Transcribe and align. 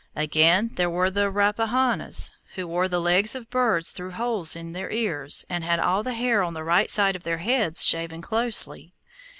Again, 0.15 0.71
there 0.77 0.89
were 0.89 1.11
the 1.11 1.29
Rapahannas, 1.29 2.31
who 2.55 2.65
wore 2.67 2.87
the 2.87 2.99
legs 2.99 3.35
of 3.35 3.51
birds 3.51 3.91
through 3.91 4.13
holes 4.13 4.55
in 4.55 4.71
their 4.73 4.89
ears, 4.89 5.45
and 5.47 5.63
had 5.63 5.77
all 5.79 6.01
the 6.01 6.15
hair 6.15 6.41
on 6.41 6.55
the 6.55 6.63
right 6.63 6.89
side 6.89 7.15
of 7.15 7.21
their 7.21 7.37
heads 7.37 7.85
shaven 7.85 8.19
closely. 8.19 8.95